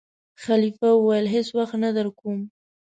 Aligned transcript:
خلیفه 0.43 0.87
وویل: 0.95 1.25
هېڅ 1.35 1.47
وخت 1.57 1.75
نه 1.83 1.89
درکووم. 1.97 2.41